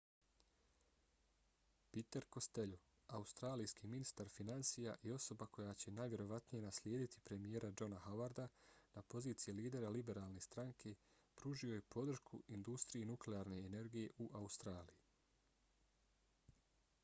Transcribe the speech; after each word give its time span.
peter 1.95 2.23
costello 2.35 2.79
australijski 3.17 3.89
ministar 3.91 4.31
finansija 4.37 4.95
i 5.01 5.11
osoba 5.17 5.47
koja 5.57 5.73
će 5.83 5.93
najvjerovatnije 5.97 6.61
naslijediti 6.63 7.21
premijera 7.29 7.71
johna 7.81 8.01
howarda 8.05 8.47
na 8.95 9.01
poziciji 9.15 9.53
lidera 9.59 9.93
liberalne 9.97 10.41
stranke 10.47 10.95
pružio 11.35 11.73
je 11.75 11.87
podršku 11.99 12.43
industriji 12.59 13.09
nuklearne 13.13 13.61
energije 13.69 14.11
u 14.17 14.29
australiji 14.43 14.99